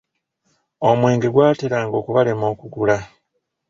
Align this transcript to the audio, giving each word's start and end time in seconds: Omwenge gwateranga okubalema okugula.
Omwenge 0.89 1.27
gwateranga 1.33 1.95
okubalema 2.01 2.45
okugula. 2.53 2.97